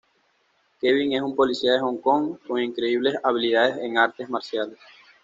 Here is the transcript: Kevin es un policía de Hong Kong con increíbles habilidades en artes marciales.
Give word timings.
Kevin 0.79 1.13
es 1.13 1.21
un 1.21 1.35
policía 1.35 1.73
de 1.73 1.79
Hong 1.79 1.99
Kong 2.01 2.39
con 2.47 2.59
increíbles 2.59 3.13
habilidades 3.23 3.77
en 3.83 3.99
artes 3.99 4.27
marciales. 4.31 4.79